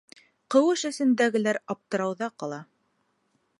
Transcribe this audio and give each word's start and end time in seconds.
Ҡыуыш 0.55 0.85
эсендәгеләр 0.89 1.61
аптырауҙа 1.75 2.33
ҡала. 2.45 2.61